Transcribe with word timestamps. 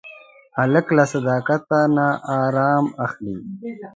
هلک 0.59 0.87
له 0.97 1.03
صداقت 1.13 1.65
نه 1.95 2.07
ارام 2.43 2.85
اخلي. 3.05 3.37